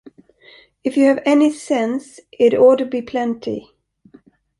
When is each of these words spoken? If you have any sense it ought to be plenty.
If 0.83 0.97
you 0.97 1.05
have 1.05 1.21
any 1.27 1.51
sense 1.51 2.19
it 2.31 2.55
ought 2.55 2.77
to 2.77 2.87
be 2.87 3.03
plenty. 3.03 3.69